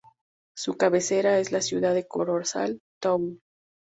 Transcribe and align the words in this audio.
Su 0.57 0.77
cabecera 0.77 1.37
es 1.37 1.51
la 1.51 1.61
ciudad 1.61 1.93
de 1.93 2.07
Corozal 2.07 2.79
Town. 2.99 3.39